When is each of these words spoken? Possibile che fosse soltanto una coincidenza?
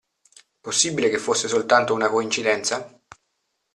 Possibile 0.61 1.11
che 1.11 1.19
fosse 1.19 1.47
soltanto 1.47 1.93
una 1.93 2.09
coincidenza? 2.09 2.99